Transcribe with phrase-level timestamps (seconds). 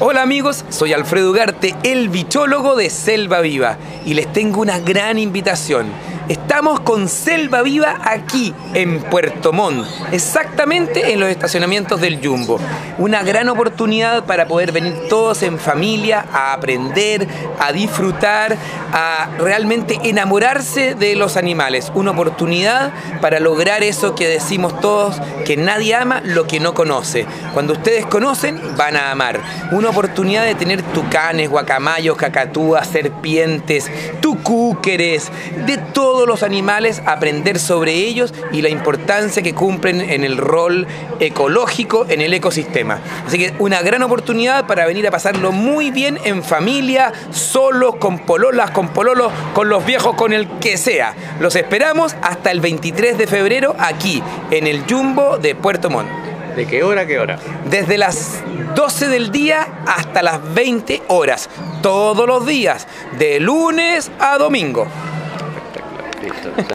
[0.00, 3.78] Hola amigos, soy Alfredo Ugarte, el bichólogo de Selva Viva.
[4.04, 5.86] Y les tengo una gran invitación.
[6.28, 12.58] Estamos con Selva Viva aquí en Puerto Montt, exactamente en los estacionamientos del Jumbo.
[12.98, 17.28] Una gran oportunidad para poder venir todos en familia a aprender,
[17.60, 18.56] a disfrutar,
[18.92, 21.92] a realmente enamorarse de los animales.
[21.94, 27.24] Una oportunidad para lograr eso que decimos todos, que nadie ama lo que no conoce.
[27.54, 29.40] Cuando ustedes conocen, van a amar.
[29.70, 33.88] Una oportunidad de tener tucanes, guacamayos, cacatúas, serpientes,
[34.20, 35.30] tucúqueres,
[35.66, 40.38] de todo todos los animales, aprender sobre ellos y la importancia que cumplen en el
[40.38, 40.86] rol
[41.20, 43.00] ecológico en el ecosistema.
[43.26, 48.20] Así que una gran oportunidad para venir a pasarlo muy bien en familia, solos, con
[48.20, 51.14] pololas, con pololos, con los viejos, con el que sea.
[51.38, 56.08] Los esperamos hasta el 23 de febrero aquí en el Jumbo de Puerto Montt.
[56.56, 57.38] ¿De qué hora a qué hora?
[57.68, 58.42] Desde las
[58.74, 61.50] 12 del día hasta las 20 horas,
[61.82, 64.86] todos los días, de lunes a domingo.
[66.26, 66.50] Listo.